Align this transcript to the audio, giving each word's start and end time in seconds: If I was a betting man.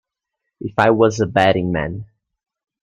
If 0.59 0.73
I 0.79 0.89
was 0.89 1.19
a 1.19 1.27
betting 1.27 1.71
man. 1.71 2.07